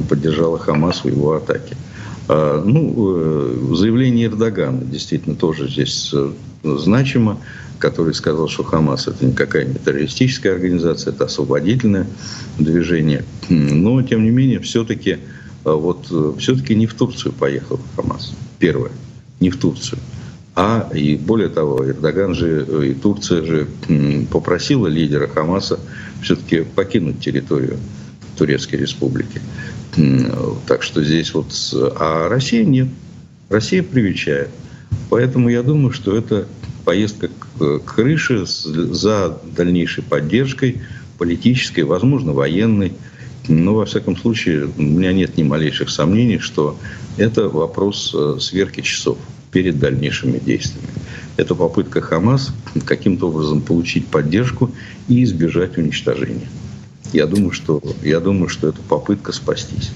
[0.09, 1.77] поддержала Хамас в его атаке.
[2.29, 6.33] А, ну, э, заявление Эрдогана действительно тоже здесь э,
[6.65, 7.39] значимо,
[7.79, 12.07] который сказал, что Хамас это никакая не террористическая организация, это освободительное
[12.59, 13.25] движение.
[13.49, 15.19] Но, тем не менее, все-таки э,
[15.65, 16.07] вот,
[16.39, 18.35] все-таки не в Турцию поехал Хамас.
[18.59, 18.93] Первое.
[19.41, 19.99] Не в Турцию.
[20.55, 23.69] А и более того, Эрдоган же и Турция же
[24.31, 25.79] попросила лидера Хамаса
[26.23, 27.77] все-таки покинуть территорию
[28.39, 29.41] Турецкой Республики.
[30.67, 31.53] Так что здесь вот...
[32.01, 32.89] А Россия нет.
[33.51, 34.49] Россия привечает.
[35.11, 36.47] Поэтому я думаю, что это
[36.87, 40.81] поездка к крыше за дальнейшей поддержкой
[41.19, 42.93] политической, возможно, военной.
[43.49, 46.77] Но, во всяком случае, у меня нет ни малейших сомнений, что
[47.17, 49.19] это вопрос э, сверки часов
[49.53, 50.89] перед дальнейшими действиями.
[51.37, 52.53] Это попытка Хамас
[52.85, 54.71] каким-то образом получить поддержку
[55.09, 56.49] и избежать уничтожения.
[57.13, 59.93] Я думаю, что, я думаю, что это попытка спастись.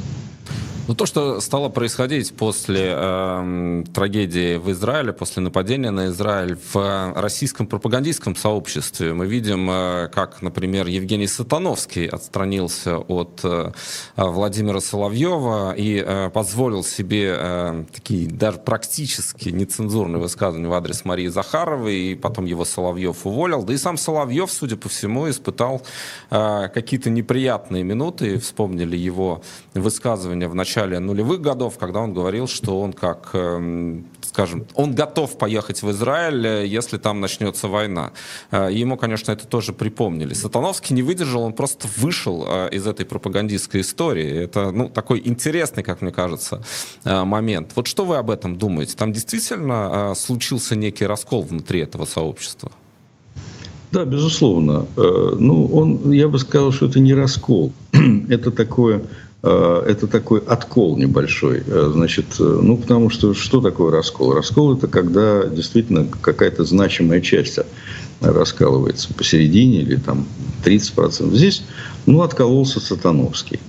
[0.89, 7.13] Ну, то, что стало происходить после э, трагедии в Израиле, после нападения на Израиль в
[7.15, 13.73] российском пропагандистском сообществе, мы видим, э, как, например, Евгений Сатановский отстранился от э,
[14.17, 21.29] Владимира Соловьева и э, позволил себе э, такие даже практически нецензурные высказывания в адрес Марии
[21.29, 23.63] Захаровой, и потом его Соловьев уволил.
[23.63, 25.83] Да и сам Соловьев, судя по всему, испытал
[26.31, 28.41] э, какие-то неприятные минуты.
[28.41, 29.43] Вспомнили его
[29.75, 34.95] высказывания в начале начале нулевых годов, когда он говорил, что он как, эм, скажем, он
[34.95, 38.13] готов поехать в Израиль, э, если там начнется война.
[38.51, 40.35] Э, ему, конечно, это тоже припомнили.
[40.35, 44.45] Сатановский не выдержал, он просто вышел э, из этой пропагандистской истории.
[44.45, 46.63] Это ну, такой интересный, как мне кажется,
[47.05, 47.73] момент.
[47.77, 48.97] Вот что вы об этом думаете?
[48.97, 52.71] Там действительно случился некий раскол внутри этого сообщества?
[53.93, 54.87] Да, безусловно.
[54.97, 57.73] Ну, он, я бы сказал, что это не раскол.
[58.29, 59.03] Это такое
[59.43, 61.63] это такой откол небольшой.
[61.67, 64.35] Э, значит, э, ну, потому что что такое раскол?
[64.35, 67.59] Раскол– это когда действительно какая-то значимая часть
[68.21, 70.27] раскалывается посередине или там
[70.65, 71.35] 30%.
[71.35, 71.63] Здесь,
[72.05, 73.61] ну, откололся Сатановский.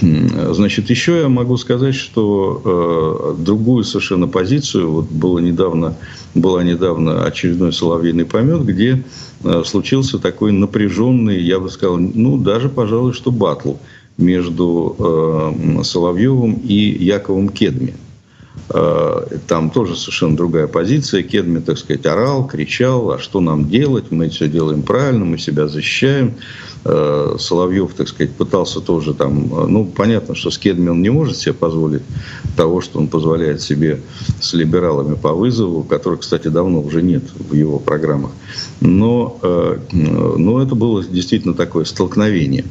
[0.00, 5.96] Значит, еще я могу сказать, что э, другую совершенно позицию, вот было недавно,
[6.34, 9.04] была недавно очередной соловьиный помет, где
[9.44, 13.74] э, случился такой напряженный, я бы сказал, ну, даже, пожалуй, что батл
[14.18, 17.94] между э, Соловьевым и Яковом Кедми.
[18.68, 21.22] Э, там тоже совершенно другая позиция.
[21.22, 25.68] Кедми, так сказать, орал, кричал, а что нам делать, мы все делаем правильно, мы себя
[25.68, 26.34] защищаем.
[26.84, 31.36] Э, Соловьев, так сказать, пытался тоже там, ну, понятно, что с Кедми он не может
[31.36, 32.02] себе позволить
[32.56, 34.00] того, что он позволяет себе
[34.40, 38.32] с либералами по вызову, которых, кстати, давно уже нет в его программах.
[38.80, 39.38] Но,
[39.92, 42.64] но это было действительно такое столкновение.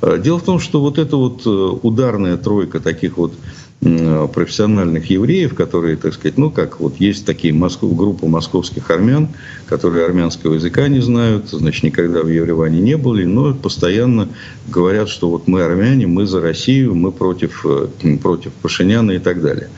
[0.00, 3.32] Э, дело в том, что вот эта вот э, ударная тройка таких вот
[3.80, 9.28] профессиональных евреев, которые, так сказать, ну, как вот есть такие Москов, группа московских армян,
[9.66, 14.28] которые армянского языка не знают, значит, никогда в Ереване не были, но постоянно
[14.66, 17.86] говорят, что вот мы армяне, мы за Россию, мы против, э,
[18.20, 19.68] против Пашиняна и так далее.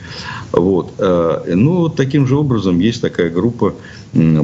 [0.51, 0.93] Вот.
[0.99, 3.73] Ну, вот таким же образом есть такая группа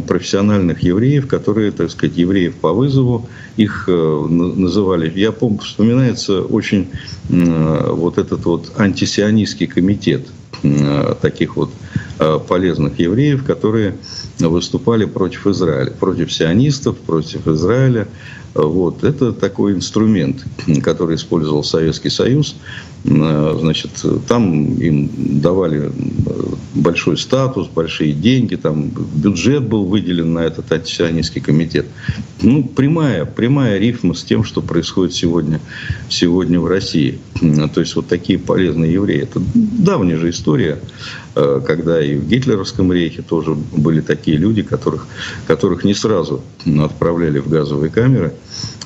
[0.07, 6.89] профессиональных евреев, которые, так сказать, евреев по вызову, их э, называли, я помню, вспоминается очень
[7.29, 10.27] вот этот вот антисионистский комитет
[10.63, 11.71] э, таких вот
[12.19, 13.95] э, полезных евреев, которые
[14.39, 18.07] выступали против Израиля, против сионистов, против Израиля.
[18.53, 19.03] Вот.
[19.03, 20.45] Это такой инструмент,
[20.83, 22.55] который использовал Советский Союз.
[23.03, 23.91] Значит,
[24.27, 25.09] там им
[25.41, 25.91] давали
[26.73, 31.85] большой статус, большие деньги, там бюджет был выделен на этот антисионистский комитет.
[32.41, 35.59] Ну, прямая, прямая рифма с тем, что происходит сегодня,
[36.09, 37.19] сегодня в России.
[37.73, 39.21] То есть вот такие полезные евреи.
[39.23, 40.79] Это давняя же история,
[41.26, 41.26] э,
[41.65, 45.07] когда и в гитлеровском рейхе тоже были такие люди, которых,
[45.45, 46.41] которых не сразу
[46.83, 48.33] отправляли в газовые камеры,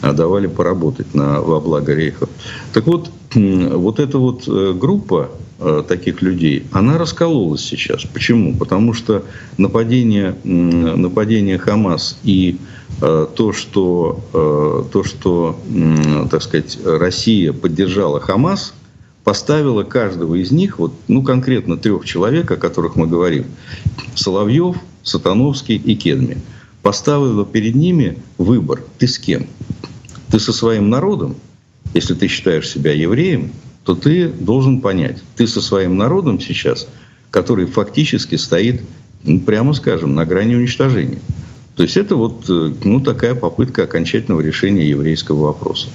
[0.02, 2.28] а давали поработать на, во благо рейха.
[2.74, 8.04] Так вот, вот эта вот э, группа э, таких людей, она раскололась сейчас.
[8.04, 8.56] Почему?
[8.56, 9.24] Потому что
[9.58, 12.58] нападение, нападение Хамас и
[13.02, 15.60] э, то, что, то, что,
[16.30, 18.74] так сказать, Россия поддержала Хамас,
[19.24, 23.46] поставила каждого из них, вот, ну, конкретно трех человек, о которых мы говорим,
[24.16, 26.38] Соловьев, Сатановский и Кедми,
[26.82, 29.48] поставила перед ними выбор, ты с кем?
[30.30, 31.36] Ты со своим народом
[31.94, 33.52] если ты считаешь себя евреем,
[33.84, 36.88] то ты должен понять, ты со своим народом сейчас,
[37.32, 38.82] который фактически стоит,
[39.24, 41.20] ну, прямо скажем, на грани уничтожения.
[41.76, 45.88] То есть это вот э, ну, такая попытка окончательного решения еврейского вопроса.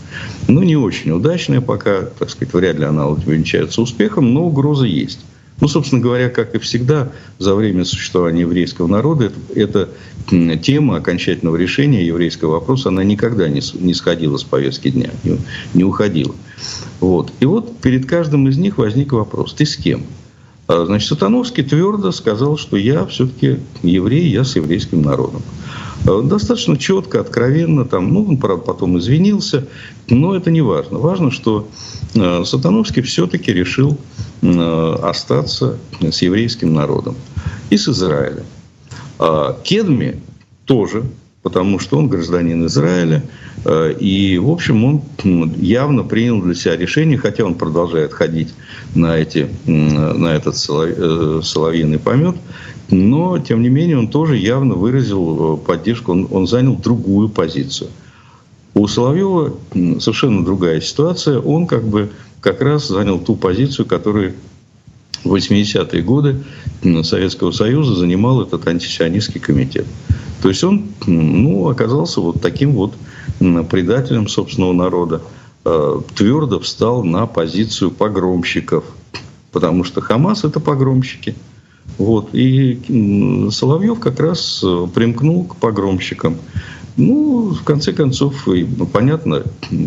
[0.49, 5.21] Ну, не очень удачная пока, так сказать, вряд ли она увенчается успехом, но угроза есть.
[5.61, 9.89] Ну, собственно говоря, как и всегда, за время существования еврейского народа, это,
[10.29, 15.39] это тема окончательного решения еврейского вопроса, она никогда не, не сходила с повестки дня, не,
[15.73, 16.35] не уходила.
[17.01, 17.33] Вот.
[17.41, 20.05] И вот перед каждым из них возник вопрос, ты с кем?
[20.69, 25.43] А, значит, Сатановский твердо сказал, что я все-таки еврей, я с еврейским народом.
[26.07, 29.69] А, достаточно четко, откровенно, там, ну, он, правда, потом извинился,
[30.09, 30.99] но это не важно.
[30.99, 31.69] Важно, что
[32.17, 33.99] а, Сатановский все-таки решил
[34.43, 37.17] остаться с еврейским народом
[37.71, 38.45] и с Израилем.
[39.65, 40.21] Кедми
[40.67, 41.05] тоже,
[41.47, 43.23] потому что он гражданин Израиля,
[43.65, 48.53] э, и, в общем, он явно принял для себя решение, хотя он продолжает ходить
[48.97, 52.35] на, эти, на этот э, соловьиный помет,
[52.91, 57.91] но, тем не менее, он тоже явно выразил поддержку, он, он занял другую позицию.
[58.75, 59.55] У Соловьева
[60.01, 61.39] совершенно другая ситуация.
[61.39, 64.35] Он как бы как раз занял ту позицию, которую
[65.23, 66.43] в 80-е годы
[67.05, 69.87] Советского Союза занимал этот антисионистский комитет.
[70.47, 72.95] То есть он ну, оказался вот таким вот
[73.69, 75.23] предателем собственного народа,
[75.65, 78.85] э, твердо встал на позицию погромщиков,
[79.51, 81.35] потому что Хамас это погромщики.
[81.99, 82.29] Вот.
[82.33, 86.37] И Соловьев как раз э, примкнул к погромщикам.
[86.97, 88.47] Ну, в конце концов,
[88.93, 89.43] понятно,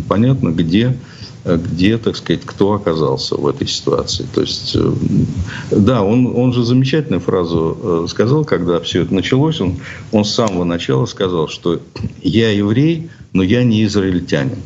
[0.10, 0.98] понятно где
[1.46, 4.26] где, так сказать, кто оказался в этой ситуации.
[4.34, 4.92] То есть, э,
[5.72, 9.78] да, он, он же замечательную фразу э, сказал, когда все это началось, он,
[10.12, 11.80] он с самого начала сказал, что
[12.22, 14.62] я еврей, но я не израильтянин.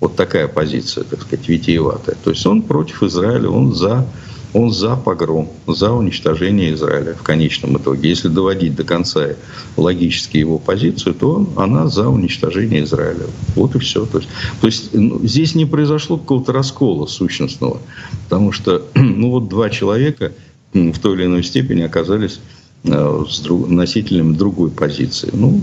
[0.00, 2.16] Вот такая позиция, так сказать, витиеватая.
[2.22, 4.06] То есть он против Израиля, он за
[4.52, 8.08] он за погром, за уничтожение Израиля в конечном итоге.
[8.08, 9.30] Если доводить до конца
[9.76, 13.26] логически его позицию, то она за уничтожение Израиля.
[13.54, 14.06] Вот и все.
[14.06, 14.30] То есть,
[14.60, 17.78] то есть ну, здесь не произошло какого-то раскола сущностного,
[18.24, 20.32] потому что ну, вот два человека
[20.72, 22.40] в той или иной степени оказались
[22.84, 25.30] э, с друг, носителями другой позиции.
[25.32, 25.60] Ну,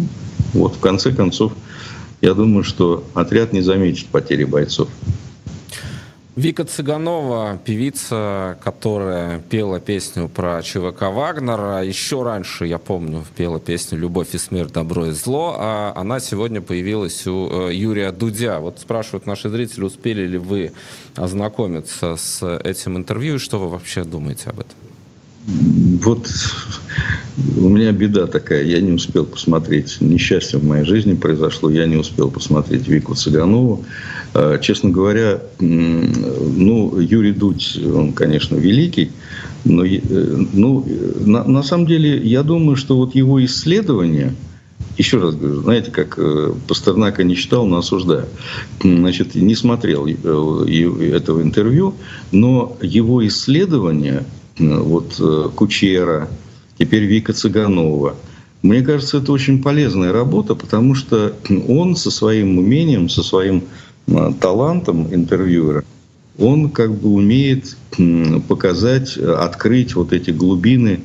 [0.53, 1.53] вот в конце концов,
[2.21, 4.89] я думаю, что отряд не заметит потери бойцов.
[6.35, 11.81] Вика Цыганова, певица, которая пела песню про ЧВК Вагнера.
[11.81, 16.59] Еще раньше, я помню, пела песню «Любовь и смерть, добро и зло», а она сегодня
[16.59, 18.59] появилась у э, Юрия Дудя.
[18.59, 20.73] Вот спрашивают наши зрители, успели ли вы
[21.15, 24.84] ознакомиться с этим интервью, и что вы вообще думаете об этом?
[25.47, 26.27] Вот
[27.57, 31.97] у меня беда такая, я не успел посмотреть, несчастье в моей жизни произошло, я не
[31.97, 33.83] успел посмотреть Вику Цыганову.
[34.33, 39.11] А, честно говоря, ну, Юрий Дудь, он, конечно, великий,
[39.65, 39.99] но э,
[40.53, 40.85] ну,
[41.19, 44.33] на, на самом деле я думаю, что вот его исследования,
[44.97, 48.27] еще раз говорю, знаете, как э, Пастернака не читал, но осуждаю.
[48.81, 51.95] Значит, не смотрел э, этого интервью,
[52.31, 54.23] но его исследования
[54.57, 56.29] вот э, Кучера,
[56.77, 58.15] теперь Вика Цыганова.
[58.61, 61.33] Мне кажется, это очень полезная работа, потому что
[61.67, 63.63] он со своим умением, со своим
[64.07, 65.83] э, талантом интервьюера,
[66.37, 67.77] он как бы умеет
[68.49, 70.99] показать, открыть вот эти глубины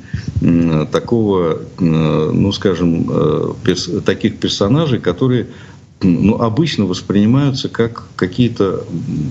[0.90, 5.46] такого, ну скажем, э, таких персонажей, которые
[6.02, 8.84] ну, обычно воспринимаются как какие-то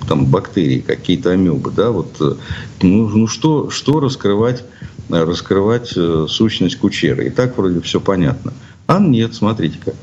[0.07, 2.35] там бактерии, какие-то амебы, да, вот, э,
[2.81, 4.63] ну, ну что, что раскрывать,
[5.09, 8.53] раскрывать э, сущность кучера, и так вроде все понятно.
[8.85, 9.93] А нет, смотрите-ка,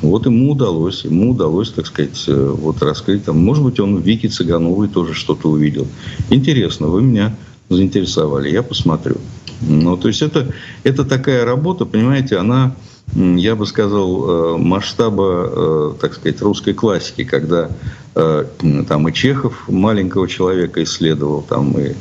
[0.00, 4.02] вот ему удалось, ему удалось, так сказать, э, вот раскрыть, там, может быть, он в
[4.02, 5.88] Вики Цыгановой тоже что-то увидел.
[6.30, 7.36] Интересно, вы меня
[7.68, 9.16] заинтересовали, я посмотрю.
[9.60, 10.52] Ну, то есть это,
[10.84, 12.74] это такая работа, понимаете, она
[13.14, 17.68] я бы сказал, э, масштаба, э, так сказать, русской классики, когда
[18.14, 18.44] э,
[18.88, 21.92] там и Чехов маленького человека исследовал, там и,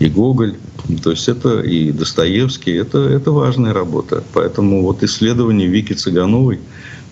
[0.00, 0.56] и Гоголь,
[1.02, 4.24] то есть это и Достоевский, это, это важная работа.
[4.32, 6.58] Поэтому вот исследование Вики Цыгановой,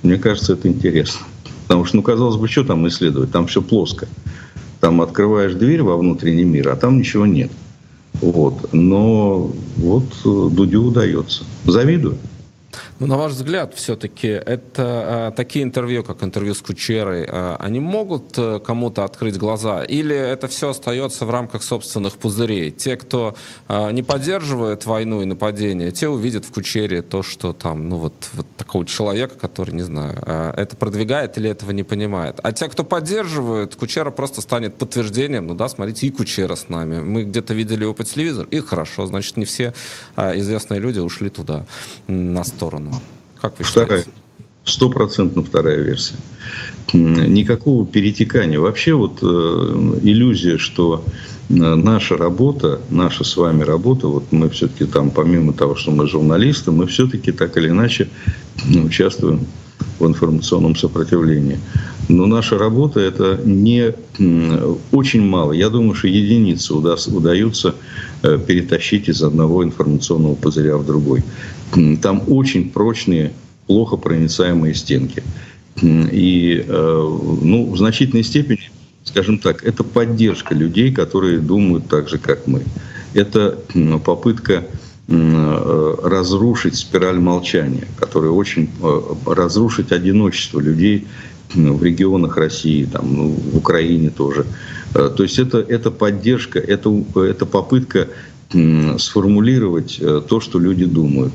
[0.03, 1.21] мне кажется, это интересно.
[1.67, 3.31] Потому что, ну, казалось бы, что там исследовать?
[3.31, 4.07] Там все плоско.
[4.81, 7.51] Там открываешь дверь во внутренний мир, а там ничего нет.
[8.21, 8.73] Вот.
[8.73, 11.45] Но вот Дудю удается.
[11.65, 12.19] Завидую.
[13.05, 17.79] Ну, на ваш взгляд, все-таки это а, такие интервью, как интервью с Кучерой, а, они
[17.79, 19.85] могут а, кому-то открыть глаза?
[19.85, 22.71] Или это все остается в рамках собственных пузырей?
[22.71, 23.37] Те, кто
[23.69, 28.15] а, не поддерживает войну и нападение, те увидят в Кучере то, что там, ну вот,
[28.33, 30.23] вот такого человека, который, не знаю,
[30.57, 32.41] это продвигает или этого не понимает.
[32.43, 37.01] А те, кто поддерживает, Кучера просто станет подтверждением, ну да, смотрите, и Кучера с нами.
[37.01, 39.75] Мы где-то видели его по телевизору, и хорошо, значит, не все
[40.17, 41.67] известные люди ушли туда,
[42.09, 42.94] на сторону.
[43.41, 44.05] Как вы Вторая.
[44.65, 46.15] Стопроцентно вторая версия.
[46.95, 48.59] Никакого перетекания.
[48.59, 49.27] Вообще вот э,
[50.03, 51.05] иллюзия, что
[51.51, 56.09] э, наша работа, наша с вами работа, вот мы все-таки там, помимо того, что мы
[56.09, 58.09] журналисты, мы все-таки так или иначе
[58.75, 59.47] участвуем
[59.99, 61.59] в информационном сопротивлении.
[62.09, 63.95] Но наша работа это не
[64.93, 65.53] очень мало.
[65.53, 67.75] Я думаю, что единицы удается
[68.23, 71.23] э, перетащить из одного информационного пузыря в другой.
[72.03, 73.33] Там очень прочные,
[73.67, 75.23] плохо проницаемые стенки.
[75.83, 78.71] И э, ну, в значительной степени,
[79.03, 82.63] скажем так, это поддержка людей, которые думают так же, как мы.
[83.13, 83.59] Это
[84.05, 84.65] попытка
[85.09, 91.07] э, разрушить спираль молчания, которая очень э, разрушить одиночество людей
[91.55, 94.47] в регионах России, там, ну, в Украине тоже.
[94.93, 98.09] То есть это, это поддержка, это, это попытка
[98.99, 101.33] сформулировать то, что люди думают.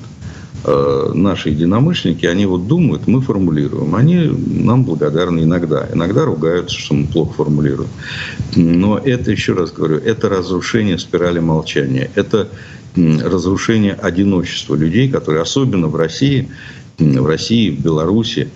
[0.63, 3.95] Э, наши единомышленники, они вот думают, мы формулируем.
[3.95, 4.29] Они
[4.63, 5.87] нам благодарны иногда.
[5.93, 7.89] Иногда ругаются, что мы плохо формулируем.
[8.55, 12.09] Но это, еще раз говорю, это разрушение спирали молчания.
[12.15, 12.49] Это
[12.95, 16.49] разрушение одиночества людей, которые особенно в России,
[16.97, 18.49] в России, в Беларуси,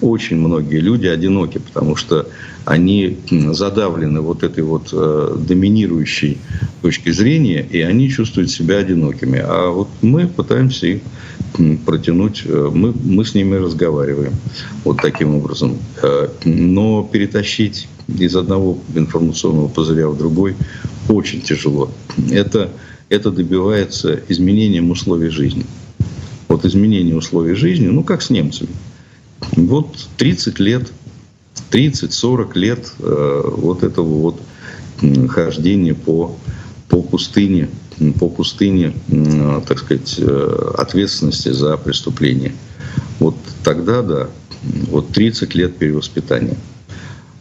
[0.00, 2.26] очень многие люди одиноки, потому что
[2.64, 6.38] они задавлены вот этой вот э, доминирующей
[6.82, 9.38] точки зрения, и они чувствуют себя одинокими.
[9.42, 11.00] А вот мы пытаемся их
[11.84, 14.32] протянуть, э, мы, мы с ними разговариваем
[14.84, 15.78] вот таким образом.
[16.02, 17.88] Э, но перетащить
[18.18, 20.56] из одного информационного пузыря в другой
[21.08, 21.90] очень тяжело.
[22.30, 22.70] Это,
[23.08, 25.64] это добивается изменением условий жизни.
[26.48, 28.70] Вот изменение условий жизни, ну как с немцами.
[29.52, 30.92] Вот 30 лет
[31.70, 34.40] 30-40 лет э, вот этого вот
[35.28, 36.36] хождения по,
[36.88, 37.68] по пустыне,
[38.18, 38.92] по пустыне,
[39.66, 42.52] так сказать, э, ответственности за преступление.
[43.18, 44.28] Вот тогда, да,
[44.90, 46.56] вот 30 лет перевоспитания,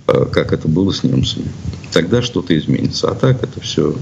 [0.07, 1.47] э, как это было с немцами.
[1.91, 3.09] Тогда что-то изменится.
[3.09, 3.95] А так это все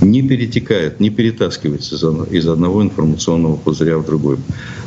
[0.00, 1.96] не перетекает, не перетаскивается
[2.30, 4.38] из одного информационного пузыря в другой.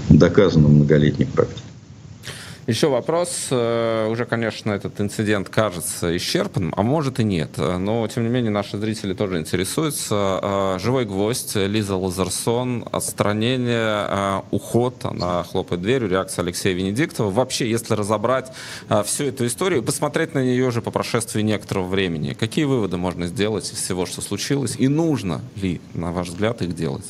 [0.09, 1.70] Доказано многолетней практикой.
[2.72, 3.47] Еще вопрос.
[3.51, 7.57] Э, уже, конечно, этот инцидент кажется исчерпанным, а может и нет.
[7.57, 10.39] Но, тем не менее, наши зрители тоже интересуются.
[10.41, 17.30] Э, «Живой гвоздь», Лиза Лазерсон, отстранение, э, уход, она хлопает дверью, реакция Алексея Венедиктова.
[17.30, 18.53] Вообще, если разобрать
[19.03, 23.65] всю эту историю, посмотреть на нее уже по прошествии некоторого времени, какие выводы можно сделать
[23.65, 27.05] из всего, что случилось, и нужно ли, на ваш взгляд, их делать?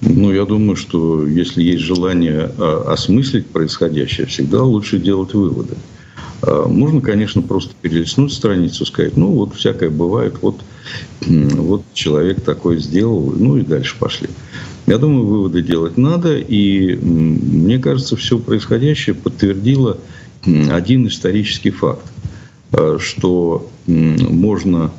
[0.00, 5.76] Ну, я думаю, что если есть желание а, осмыслить происходящее, всегда лучше делать выводы.
[6.42, 10.60] А, можно, конечно, просто перелистнуть страницу, сказать, ну, вот всякое бывает, вот,
[11.26, 14.28] вот человек такой сделал, ну и дальше пошли.
[14.86, 19.98] Я думаю, выводы делать надо, и мне кажется, все происходящее подтвердило
[20.70, 22.04] один исторический факт,
[22.72, 24.90] а, что можно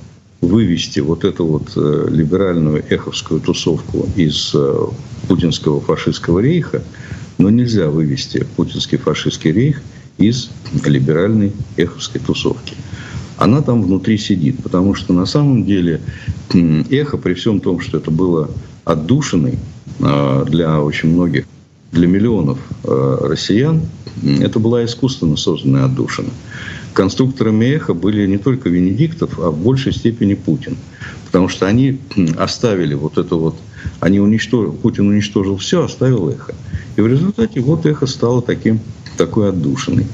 [0.46, 4.86] вывести вот эту вот э, либеральную эховскую тусовку из э,
[5.28, 6.84] путинского фашистского рейха,
[7.38, 9.82] но нельзя вывести путинский фашистский рейх
[10.18, 10.50] из
[10.86, 12.76] либеральной эховской тусовки.
[13.38, 16.00] Она там внутри сидит, потому что на самом деле
[16.90, 18.50] эхо, при всем том, что это было
[18.86, 19.60] отдушиной
[20.00, 21.46] э, для очень многих,
[21.92, 23.82] для миллионов россиян,
[24.22, 26.30] это была искусственно созданная отдушина
[26.96, 30.78] конструкторами эхо были не только Венедиктов, а в большей степени Путин.
[31.26, 32.00] Потому что они
[32.38, 33.56] оставили вот это вот,
[34.00, 36.56] они уничтожили, Путин уничтожил все, оставил эхо.
[36.96, 38.80] И в результате вот эхо стало таким,
[39.18, 40.08] такой отдушиной.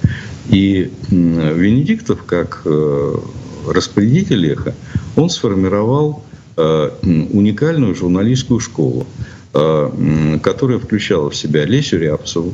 [0.50, 3.16] И Венедиктов, как э,
[3.68, 4.74] распорядитель эхо,
[5.16, 6.24] он сформировал
[6.58, 9.06] э, уникальную журналистскую школу,
[9.54, 12.54] э, которая включала в себя Лесю Рябцеву.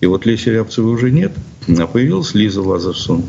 [0.00, 1.32] И вот Леси Рябцевой уже нет,
[1.66, 3.24] а появилась Лиза Лазарсон.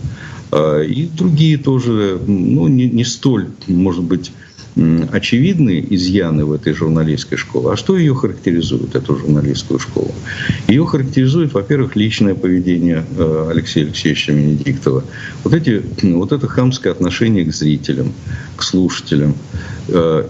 [0.56, 4.32] А, и другие тоже, ну, не, не столь, может быть,
[5.12, 7.72] очевидные изъяны в этой журналистской школе.
[7.72, 10.14] А что ее характеризует, эту журналистскую школу?
[10.68, 15.04] Ее характеризует, во-первых, личное поведение э, Алексея Алексеевича Венедиктова.
[15.44, 18.12] Вот, эти, вот это хамское отношение к зрителям,
[18.58, 19.36] к слушателям,
[19.88, 20.28] э,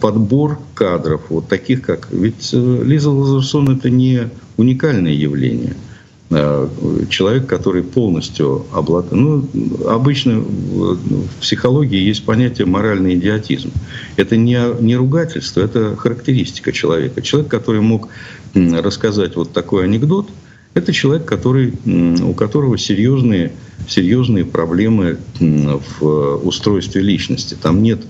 [0.00, 2.08] подбор кадров, вот таких как...
[2.10, 5.74] Ведь э, Лиза Лазарсон– это не уникальное явление–
[6.30, 9.12] человек, который полностью обладает...
[9.12, 9.48] Ну,
[9.88, 13.72] обычно в психологии есть понятие моральный идиотизм.
[14.16, 17.20] Это не, не ругательство, это характеристика человека.
[17.20, 18.08] Человек, который мог
[18.54, 20.28] рассказать вот такой анекдот,
[20.74, 21.74] это человек, который,
[22.22, 23.50] у которого серьезные,
[23.88, 27.56] серьезные проблемы в устройстве личности.
[27.60, 28.02] Там нет,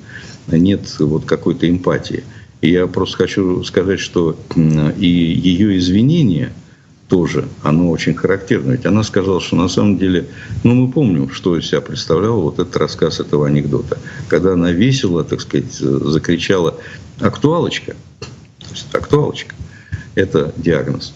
[0.46, 2.22] нет вот какой-то эмпатии.
[2.60, 4.36] Я просто хочу сказать, что
[4.98, 6.52] и ее извинения–
[7.10, 8.70] тоже, оно очень характерно.
[8.70, 10.28] Ведь она сказала, что на самом деле,
[10.62, 13.98] ну, мы помним, что из себя представлял вот этот рассказ этого анекдота.
[14.28, 16.76] Когда она весело, так сказать, закричала
[17.18, 19.56] «актуалочка», то есть «актуалочка»,
[20.14, 21.12] это диагноз.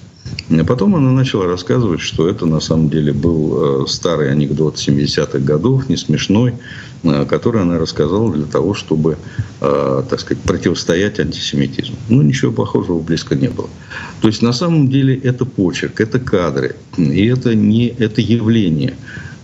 [0.50, 5.38] А потом она начала рассказывать, что это на самом деле был э, старый анекдот 70-х
[5.38, 6.54] годов, не смешной,
[7.04, 9.16] э, который она рассказала для того, чтобы,
[9.60, 11.96] э, так сказать, противостоять антисемитизму.
[12.08, 13.68] Ну, ничего похожего близко не было.
[14.20, 18.94] То есть, на самом деле, это почерк, это кадры, и это не это явление.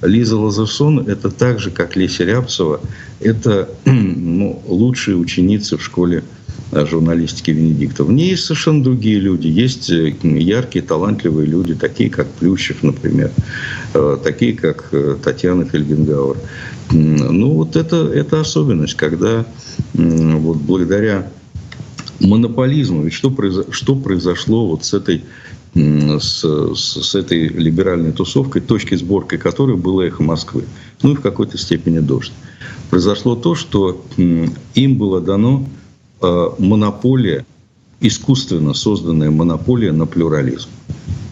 [0.02, 2.80] Лиза Лазерсон– это так же, как Леся Рябцева,
[3.20, 6.24] это ну, лучшие ученицы в школе
[6.72, 8.08] журналистики Венедиктов.
[8.08, 9.48] В ней есть совершенно другие люди.
[9.48, 13.32] Есть э, яркие, талантливые люди, такие как Плющев, например,
[13.94, 16.36] э, такие как э, Татьяна Фельгенгауэр.
[16.92, 19.44] Ну, вот это, это особенность, когда
[19.94, 21.30] вот благодаря
[22.20, 23.02] монополизма.
[23.04, 25.24] Ведь что, произо- что произошло вот с этой,
[25.74, 30.64] с, с- с этой либеральной тусовкой, точки сборки которой было эхо Москвы,
[31.02, 32.32] ну и в какой-то степени дождь.
[32.90, 34.04] Произошло то, что
[34.74, 35.64] им было дано
[36.22, 37.46] монополия,
[38.00, 40.68] искусственно созданная монополия на плюрализм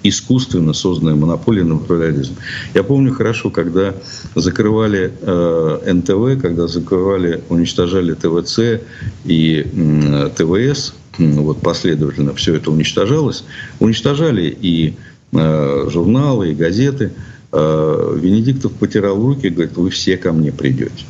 [0.02, 2.34] искусственно созданная монополия на плюрализм.
[2.74, 3.94] Я помню хорошо, когда
[4.34, 8.82] закрывали э, НТВ, когда закрывали, уничтожали ТВЦ
[9.24, 13.44] и м, ТВС, вот последовательно все это уничтожалось,
[13.80, 14.94] уничтожали и
[15.32, 17.12] э, журналы, и газеты.
[17.52, 21.04] Э, Венедиктов потирал руки и говорит, вы все ко мне придете.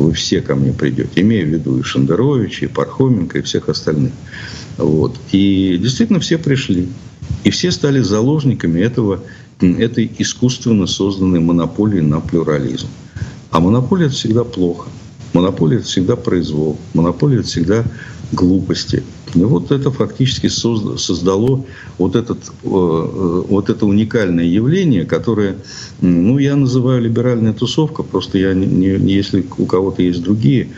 [0.00, 1.10] Вы все ко мне придете.
[1.16, 4.12] Имея в виду и Шендеровича, и Пархоменко, и всех остальных.
[4.78, 5.14] Вот.
[5.30, 6.88] И действительно все пришли.
[7.44, 9.22] И все стали заложниками этого,
[9.60, 12.88] этой искусственно созданной монополии на плюрализм.
[13.50, 14.88] А монополия– это всегда плохо.
[15.34, 16.78] Монополия– это всегда произвол.
[16.94, 17.84] Монополия– это всегда
[18.32, 19.02] глупости.
[19.34, 21.64] И вот это фактически созда- создало
[21.98, 25.56] вот, этот, э, э, вот это уникальное явление, которое,
[26.00, 30.68] ну, я называю либеральная тусовка, просто я не, не- если у кого-то есть другие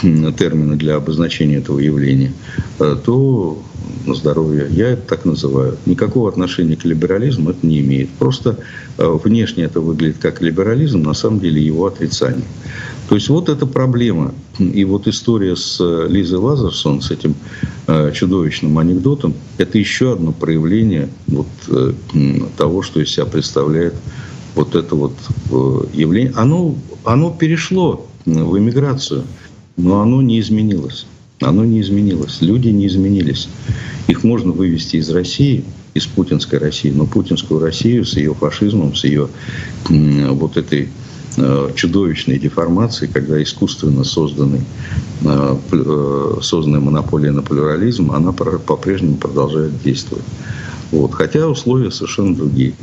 [0.00, 2.32] термины для обозначения этого явления,
[2.78, 3.62] э, то
[4.06, 4.66] на здоровье.
[4.70, 5.76] Я это так называю.
[5.86, 8.10] Никакого отношения к либерализму это не имеет.
[8.10, 8.58] Просто
[8.96, 12.44] внешне это выглядит как либерализм, на самом деле его отрицание.
[13.08, 14.34] То есть вот эта проблема.
[14.58, 17.34] И вот история с э, Лизой Лазарсон, с этим
[17.86, 21.92] э, чудовищным анекдотом, это еще одно проявление вот, э,
[22.58, 23.94] того, что из себя представляет
[24.54, 25.14] вот это вот
[25.94, 26.34] явление.
[26.36, 29.24] Оно, оно перешло в эмиграцию,
[29.78, 31.06] но оно не изменилось.
[31.40, 32.42] Оно не изменилось.
[32.42, 33.48] Люди не изменились.
[34.08, 39.04] Их можно вывести из России, из путинской России, но путинскую Россию с ее фашизмом, с
[39.04, 39.28] ее
[39.88, 40.88] вот этой
[41.74, 44.62] чудовищной деформацией, когда искусственно созданный,
[45.22, 50.24] э, э, созданная монополия на плюрализм, она пр- по-прежнему продолжает действовать.
[50.90, 51.12] Вот.
[51.12, 52.74] Хотя условия совершенно другие.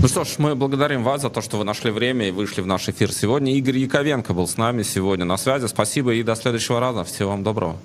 [0.00, 2.66] Ну что ж, мы благодарим вас за то, что вы нашли время и вышли в
[2.66, 3.56] наш эфир сегодня.
[3.56, 5.66] Игорь Яковенко был с нами сегодня на связи.
[5.66, 7.02] Спасибо и до следующего раза.
[7.02, 7.76] Всего вам доброго.